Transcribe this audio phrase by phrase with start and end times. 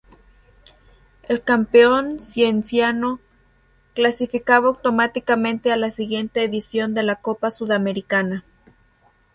[1.29, 3.19] El campeón Cienciano
[3.93, 8.43] clasificaba automáticamente a la siguiente edición de la Copa Sudamericana.